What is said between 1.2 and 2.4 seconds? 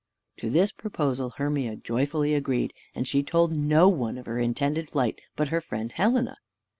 Hermia joyfully